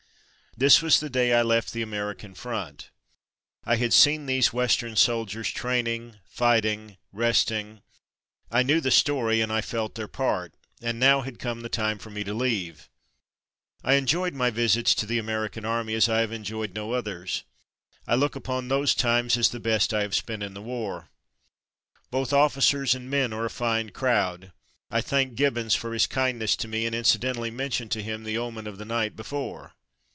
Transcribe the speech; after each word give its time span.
This 0.57 0.81
was 0.81 0.99
the 0.99 1.09
day 1.09 1.31
I 1.33 1.43
left 1.43 1.71
the 1.71 1.81
American 1.81 2.35
front. 2.35 2.89
I 3.63 3.77
had 3.77 3.93
seen 3.93 4.25
these 4.25 4.51
Western 4.51 4.97
soldiers, 4.97 5.49
training, 5.49 6.17
fighting, 6.25 6.97
resting— 7.13 7.83
I 8.51 8.61
knew 8.61 8.81
the 8.81 8.91
story 8.91 9.39
and 9.39 9.49
I 9.49 9.61
felt 9.61 9.95
their 9.95 10.09
part, 10.09 10.53
and 10.81 10.99
now 10.99 11.21
had 11.21 11.39
come 11.39 11.61
the 11.61 11.69
time 11.69 11.97
for 11.99 12.09
me 12.09 12.25
to 12.25 12.33
leave. 12.33 12.89
I 13.81 13.93
enjoyed 13.93 14.33
my 14.33 14.49
visits 14.49 14.93
to 14.95 15.05
the 15.05 15.17
American 15.17 15.63
Army 15.63 15.93
as 15.93 16.09
I 16.09 16.19
have 16.19 16.33
enjoyed 16.33 16.75
no 16.75 16.91
others. 16.91 17.43
I 18.05 18.15
look 18.15 18.35
upon 18.35 18.67
those 18.67 18.93
times 18.93 19.37
as 19.37 19.49
the 19.49 19.59
best 19.61 19.93
I 19.93 20.01
have 20.01 20.13
spent 20.13 20.43
in 20.43 20.53
the 20.53 20.61
war. 20.61 21.09
Both 22.11 22.33
officers 22.33 22.93
and 22.93 23.09
286 23.09 23.13
En 23.13 23.23
Route 23.23 23.31
to 23.31 23.37
England 23.39 23.39
287 23.39 23.39
men 23.39 23.39
are 23.39 23.45
a 23.45 23.61
fine 23.89 23.89
crowd. 23.89 24.51
I 24.91 24.99
thanked 25.01 25.35
Gibbons 25.35 25.75
for 25.75 25.93
his 25.93 26.07
kindness 26.07 26.57
to 26.57 26.67
me, 26.67 26.85
and 26.85 26.93
incidentally 26.93 27.51
men 27.51 27.71
tioned 27.71 27.91
to 27.91 28.03
him 28.03 28.25
the 28.25 28.37
omen 28.37 28.67
of 28.67 28.77
the 28.77 28.83
night 28.85 29.15
be 29.15 29.23
fore. 29.23 29.75